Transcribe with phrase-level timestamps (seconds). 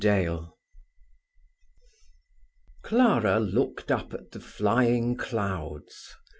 [0.01, 0.53] DALE
[2.81, 6.15] Clara looked up at the flying clouds.